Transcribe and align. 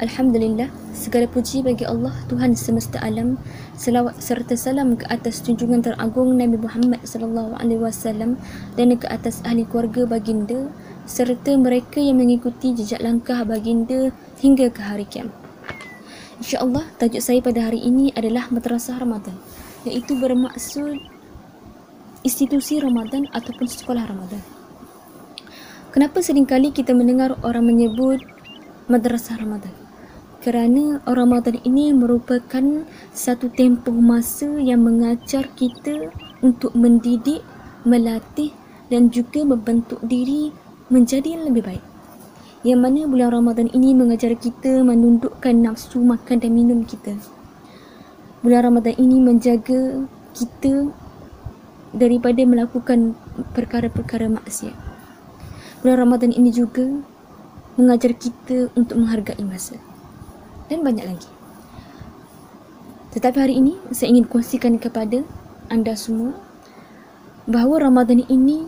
Alhamdulillah, 0.00 0.72
segala 0.96 1.28
puji 1.28 1.60
bagi 1.60 1.84
Allah 1.84 2.16
Tuhan 2.32 2.56
semesta 2.56 2.96
alam. 3.04 3.36
Selawat 3.76 4.16
serta 4.16 4.56
salam 4.56 4.96
ke 4.96 5.04
atas 5.12 5.44
junjungan 5.44 5.84
teragung 5.84 6.40
Nabi 6.40 6.56
Muhammad 6.56 7.04
sallallahu 7.04 7.60
alaihi 7.60 7.84
wasallam 7.84 8.40
dan 8.80 8.96
ke 8.96 9.04
atas 9.12 9.44
ahli 9.44 9.68
keluarga 9.68 10.08
baginda 10.08 10.72
serta 11.04 11.52
mereka 11.60 12.00
yang 12.00 12.16
mengikuti 12.16 12.72
jejak 12.72 13.04
langkah 13.04 13.44
baginda 13.44 14.08
hingga 14.40 14.72
ke 14.72 14.80
hari 14.80 15.04
kiamat. 15.04 15.36
Insya-Allah, 16.40 16.88
tajuk 16.96 17.20
saya 17.20 17.44
pada 17.44 17.68
hari 17.68 17.84
ini 17.84 18.08
adalah 18.16 18.48
Madrasah 18.48 18.96
Ramadan, 18.96 19.36
iaitu 19.84 20.16
bermaksud 20.16 20.96
institusi 22.24 22.80
Ramadan 22.80 23.28
ataupun 23.36 23.68
sekolah 23.68 24.08
Ramadan. 24.08 24.40
Kenapa 25.92 26.24
seringkali 26.24 26.72
kita 26.72 26.96
mendengar 26.96 27.36
orang 27.44 27.68
menyebut 27.68 28.24
Madrasah 28.88 29.36
Ramadan? 29.36 29.79
Kerana 30.40 31.04
Ramadan 31.04 31.60
ini 31.68 31.92
merupakan 31.92 32.88
satu 33.12 33.52
tempoh 33.52 33.92
masa 33.92 34.48
yang 34.56 34.80
mengajar 34.80 35.52
kita 35.52 36.08
untuk 36.40 36.72
mendidik, 36.72 37.44
melatih 37.84 38.48
dan 38.88 39.12
juga 39.12 39.44
membentuk 39.44 40.00
diri 40.08 40.48
menjadi 40.88 41.36
yang 41.36 41.44
lebih 41.52 41.62
baik. 41.68 41.84
Yang 42.64 42.80
mana 42.80 43.00
bulan 43.04 43.30
Ramadan 43.36 43.68
ini 43.72 43.92
mengajar 43.92 44.32
kita 44.32 44.80
menundukkan 44.80 45.52
nafsu 45.52 46.00
makan 46.00 46.40
dan 46.40 46.52
minum 46.56 46.88
kita. 46.88 47.16
Bulan 48.40 48.72
Ramadan 48.72 48.96
ini 48.96 49.20
menjaga 49.20 50.08
kita 50.32 50.88
daripada 51.92 52.40
melakukan 52.48 53.12
perkara-perkara 53.52 54.32
maksiat. 54.32 54.76
Bulan 55.84 55.96
Ramadan 56.00 56.32
ini 56.32 56.48
juga 56.48 56.88
mengajar 57.76 58.16
kita 58.16 58.72
untuk 58.76 59.00
menghargai 59.00 59.44
masa 59.44 59.89
dan 60.70 60.86
banyak 60.86 61.04
lagi. 61.04 61.30
Tetapi 63.10 63.36
hari 63.42 63.58
ini 63.58 63.74
saya 63.90 64.14
ingin 64.14 64.30
kongsikan 64.30 64.78
kepada 64.78 65.26
anda 65.66 65.98
semua 65.98 66.38
bahawa 67.50 67.90
Ramadan 67.90 68.22
ini 68.30 68.62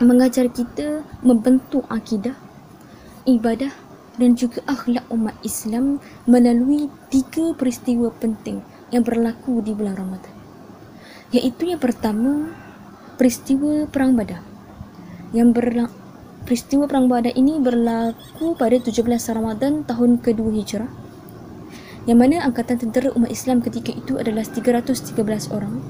mengajar 0.00 0.48
kita 0.48 1.04
membentuk 1.20 1.84
akidah, 1.92 2.32
ibadah 3.28 3.72
dan 4.16 4.32
juga 4.32 4.64
akhlak 4.64 5.04
umat 5.12 5.36
Islam 5.44 6.00
melalui 6.24 6.88
tiga 7.12 7.52
peristiwa 7.52 8.08
penting 8.16 8.64
yang 8.88 9.04
berlaku 9.04 9.60
di 9.60 9.76
bulan 9.76 9.96
Ramadan. 9.96 10.32
Iaitu 11.36 11.68
yang 11.68 11.80
pertama, 11.80 12.48
peristiwa 13.20 13.84
Perang 13.92 14.16
Badar 14.16 14.40
yang 15.36 15.52
berlaku 15.52 16.05
Peristiwa 16.46 16.86
Perang 16.86 17.10
Badar 17.10 17.34
ini 17.34 17.58
berlaku 17.58 18.54
pada 18.54 18.78
17 18.78 19.02
Ramadan 19.34 19.82
tahun 19.82 20.22
kedua 20.22 20.54
Hijrah 20.54 20.86
yang 22.06 22.22
mana 22.22 22.38
angkatan 22.46 22.78
tentera 22.78 23.10
umat 23.18 23.34
Islam 23.34 23.58
ketika 23.58 23.90
itu 23.90 24.14
adalah 24.14 24.46
313 24.46 25.18
orang. 25.50 25.82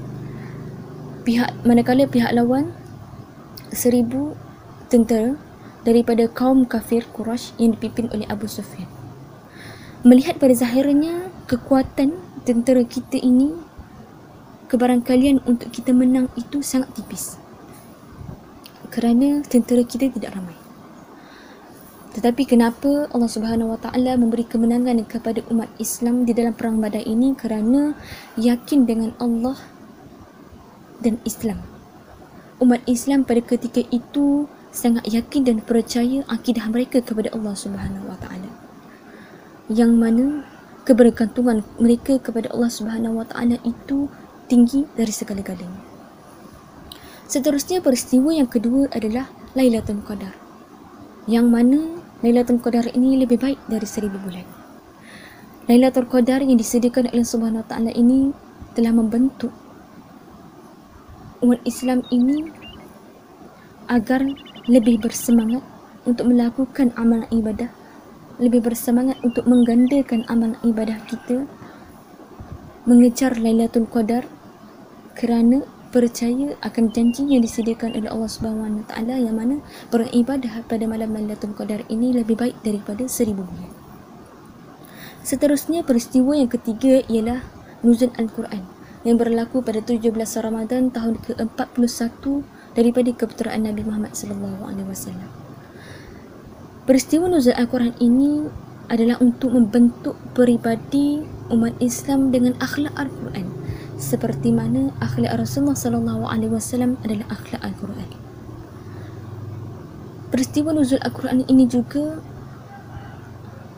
Pihak 1.21 1.61
manakala 1.61 2.09
pihak 2.09 2.33
lawan 2.33 2.73
1000 3.69 4.09
tentera 4.89 5.37
daripada 5.85 6.25
kaum 6.25 6.65
kafir 6.65 7.05
Quraisy 7.05 7.53
yang 7.61 7.77
dipimpin 7.77 8.09
oleh 8.09 8.25
Abu 8.25 8.49
Sufyan. 8.49 8.89
Melihat 10.01 10.41
pada 10.41 10.57
zahirnya 10.57 11.29
kekuatan 11.45 12.17
tentera 12.49 12.81
kita 12.81 13.21
ini 13.21 13.53
kebarangkalian 14.73 15.45
untuk 15.45 15.69
kita 15.69 15.93
menang 15.93 16.33
itu 16.33 16.65
sangat 16.65 16.97
tipis 16.97 17.37
kerana 18.97 19.45
tentera 19.45 19.85
kita 19.85 20.09
tidak 20.09 20.33
ramai. 20.33 20.57
Tetapi 22.17 22.49
kenapa 22.49 23.05
Allah 23.13 23.29
Subhanahu 23.29 23.77
Wa 23.77 23.79
Taala 23.85 24.17
memberi 24.17 24.41
kemenangan 24.41 25.05
kepada 25.05 25.45
umat 25.53 25.69
Islam 25.77 26.25
di 26.25 26.33
dalam 26.33 26.57
perang 26.57 26.81
Badar 26.81 27.05
ini 27.05 27.37
kerana 27.37 27.93
yakin 28.41 28.89
dengan 28.89 29.13
Allah 29.21 29.53
dan 30.97 31.21
Islam. 31.29 31.61
Umat 32.57 32.81
Islam 32.89 33.21
pada 33.21 33.45
ketika 33.45 33.85
itu 33.93 34.49
sangat 34.73 35.05
yakin 35.05 35.45
dan 35.45 35.57
percaya 35.61 36.25
akidah 36.25 36.65
mereka 36.73 36.97
kepada 37.05 37.29
Allah 37.37 37.53
Subhanahu 37.53 38.09
Wa 38.09 38.17
Taala. 38.17 38.49
Yang 39.69 39.91
mana 39.93 40.25
kebergantungan 40.89 41.61
mereka 41.77 42.17
kepada 42.17 42.49
Allah 42.49 42.73
Subhanahu 42.73 43.21
Wa 43.21 43.29
Taala 43.29 43.61
itu 43.61 44.09
tinggi 44.49 44.89
dari 44.97 45.13
segala-galanya. 45.13 45.86
Seterusnya 47.27 47.83
peristiwa 47.83 48.31
yang 48.31 48.47
kedua 48.47 48.87
adalah 48.95 49.27
Lailatul 49.51 49.99
Qadar. 49.99 50.31
Yang 51.27 51.47
mana 51.51 51.79
Lailatul 52.23 52.63
Qadar 52.63 52.87
ini 52.95 53.19
lebih 53.19 53.35
baik 53.35 53.59
dari 53.67 53.83
seribu 53.83 54.15
bulan. 54.23 54.47
Lailatul 55.67 56.07
Qadar 56.07 56.39
yang 56.39 56.55
disediakan 56.55 57.11
oleh 57.11 57.27
Subhanahu 57.27 57.67
Wa 57.67 57.75
Taala 57.75 57.91
ini 57.91 58.31
telah 58.79 58.95
membentuk 58.95 59.51
umat 61.43 61.59
Islam 61.67 62.07
ini 62.15 62.47
agar 63.91 64.23
lebih 64.71 65.03
bersemangat 65.03 65.67
untuk 66.07 66.31
melakukan 66.31 66.95
amalan 66.95 67.27
ibadah, 67.35 67.67
lebih 68.39 68.63
bersemangat 68.63 69.19
untuk 69.19 69.43
menggandakan 69.43 70.23
amalan 70.31 70.55
ibadah 70.63 70.95
kita 71.11 71.43
mengejar 72.87 73.35
Lailatul 73.35 73.83
Qadar 73.91 74.23
kerana 75.11 75.67
percaya 75.97 76.53
akan 76.61 76.93
janji 76.93 77.25
yang 77.25 77.41
disediakan 77.41 77.97
oleh 77.97 78.05
Allah 78.05 78.29
Subhanahu 78.29 78.85
Wa 78.85 78.93
Taala 78.93 79.17
yang 79.17 79.33
mana 79.33 79.65
beribadah 79.89 80.61
pada 80.69 80.85
malam 80.85 81.09
Lailatul 81.09 81.57
Qadar 81.57 81.81
ini 81.89 82.13
lebih 82.13 82.37
baik 82.37 82.61
daripada 82.61 83.09
seribu 83.09 83.41
bulan. 83.49 83.73
Seterusnya 85.25 85.81
peristiwa 85.81 86.37
yang 86.37 86.53
ketiga 86.53 87.01
ialah 87.09 87.41
nuzul 87.81 88.13
Al-Quran 88.13 88.61
yang 89.09 89.17
berlaku 89.17 89.65
pada 89.65 89.81
17 89.81 90.13
Ramadan 90.13 90.93
tahun 90.93 91.17
ke-41 91.17 92.45
daripada 92.77 93.09
keputeraan 93.17 93.65
Nabi 93.65 93.81
Muhammad 93.81 94.13
sallallahu 94.13 94.69
alaihi 94.69 94.85
wasallam. 94.85 95.33
Peristiwa 96.85 97.25
nuzul 97.25 97.57
Al-Quran 97.57 97.97
ini 97.97 98.45
adalah 98.85 99.17
untuk 99.17 99.49
membentuk 99.49 100.13
peribadi 100.37 101.25
umat 101.49 101.73
Islam 101.81 102.29
dengan 102.29 102.53
akhlak 102.61 102.93
Al-Quran 102.93 103.56
seperti 103.97 104.53
mana 104.53 104.93
akhlak 105.01 105.41
Rasulullah 105.41 105.73
sallallahu 105.73 106.29
alaihi 106.29 106.53
wasallam 106.53 107.01
adalah 107.01 107.25
akhlak 107.33 107.61
Al-Quran. 107.65 108.09
Peristiwa 110.29 110.69
nuzul 110.69 111.01
Al-Quran 111.01 111.41
ini 111.49 111.65
juga 111.65 112.21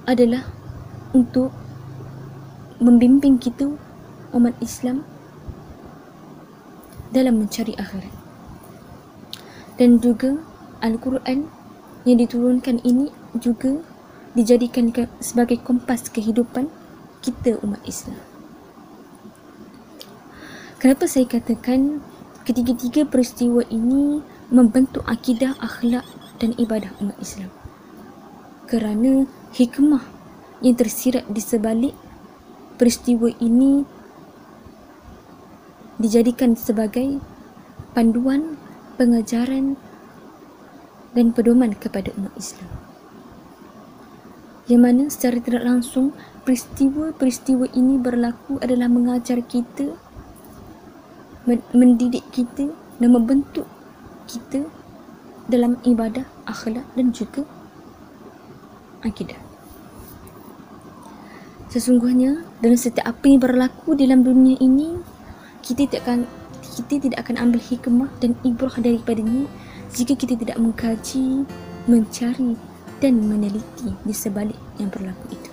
adalah 0.04 0.44
untuk 1.16 1.56
membimbing 2.84 3.40
kita 3.40 3.72
umat 4.36 4.56
Islam 4.60 5.08
dalam 7.16 7.40
mencari 7.40 7.74
akhirat. 7.80 8.14
Dan 9.80 10.04
juga 10.04 10.36
Al-Quran 10.84 11.48
yang 12.04 12.18
diturunkan 12.20 12.84
ini 12.84 13.08
juga 13.40 13.80
dijadikan 14.36 14.92
sebagai 15.24 15.64
kompas 15.64 16.12
kehidupan 16.12 16.68
kita 17.24 17.56
umat 17.64 17.80
Islam. 17.88 18.20
Kenapa 20.80 21.12
saya 21.12 21.28
katakan 21.28 22.00
ketiga-tiga 22.48 23.04
peristiwa 23.04 23.68
ini 23.68 24.24
membentuk 24.48 25.04
akidah, 25.04 25.52
akhlak 25.60 26.08
dan 26.40 26.56
ibadah 26.56 26.96
umat 27.04 27.20
Islam? 27.20 27.52
Kerana 28.64 29.28
hikmah 29.52 30.00
yang 30.64 30.80
tersirat 30.80 31.28
di 31.28 31.44
sebalik 31.44 31.92
peristiwa 32.80 33.28
ini 33.44 33.84
dijadikan 36.00 36.56
sebagai 36.56 37.20
panduan, 37.92 38.56
pengajaran 38.96 39.76
dan 41.12 41.36
pedoman 41.36 41.76
kepada 41.76 42.16
umat 42.16 42.32
Islam. 42.40 42.72
Yang 44.72 44.80
mana 44.80 45.04
secara 45.12 45.44
tidak 45.44 45.64
langsung 45.68 46.16
peristiwa-peristiwa 46.48 47.68
ini 47.76 48.00
berlaku 48.00 48.64
adalah 48.64 48.88
mengajar 48.88 49.44
kita 49.44 50.08
mendidik 51.74 52.26
kita 52.30 52.70
dan 53.02 53.10
membentuk 53.10 53.66
kita 54.30 54.70
dalam 55.50 55.82
ibadah, 55.82 56.30
akhlak 56.46 56.86
dan 56.94 57.10
juga 57.10 57.42
akidah. 59.02 59.40
Sesungguhnya 61.70 62.46
dalam 62.62 62.78
setiap 62.78 63.06
apa 63.06 63.26
yang 63.30 63.42
berlaku 63.42 63.94
dalam 63.94 64.26
dunia 64.26 64.58
ini 64.58 64.98
kita 65.62 65.86
tidak 65.86 66.02
akan 66.06 66.20
kita 66.80 66.94
tidak 66.98 67.20
akan 67.26 67.36
ambil 67.50 67.62
hikmah 67.62 68.10
dan 68.18 68.34
ibrah 68.42 68.74
daripadanya 68.78 69.46
jika 69.94 70.14
kita 70.14 70.38
tidak 70.38 70.58
mengkaji, 70.58 71.46
mencari 71.90 72.54
dan 73.02 73.22
meneliti 73.26 73.90
di 74.06 74.14
sebalik 74.14 74.58
yang 74.78 74.90
berlaku 74.90 75.26
itu. 75.34 75.52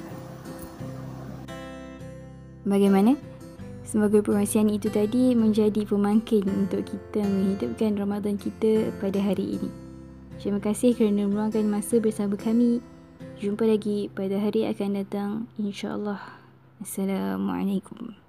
Bagaimana? 2.67 3.36
Semoga 3.87 4.19
perkongsian 4.19 4.67
itu 4.67 4.91
tadi 4.91 5.31
menjadi 5.39 5.87
pemangkin 5.87 6.43
untuk 6.51 6.83
kita 6.91 7.23
menghidupkan 7.23 7.95
Ramadan 7.95 8.35
kita 8.35 8.91
pada 8.99 9.23
hari 9.23 9.63
ini. 9.63 9.71
Terima 10.43 10.59
kasih 10.59 10.99
kerana 10.99 11.31
meluangkan 11.31 11.63
masa 11.71 12.03
bersama 12.03 12.35
kami. 12.35 12.83
Jumpa 13.39 13.63
lagi 13.63 14.11
pada 14.11 14.43
hari 14.43 14.67
akan 14.67 14.91
datang 14.91 15.31
insya-Allah. 15.55 16.19
Assalamualaikum. 16.83 18.26